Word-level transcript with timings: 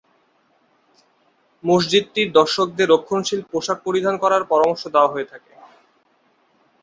মসজিদটির 1.63 2.29
দর্শকদের 2.31 2.87
রক্ষণশীল 2.89 3.41
পোশাক 3.51 3.77
পরিধান 3.85 4.15
করার 4.23 4.43
পরামর্শ 4.51 4.83
দেওয়া 4.93 5.11
হয়ে 5.13 5.29
থাকে। 5.31 5.51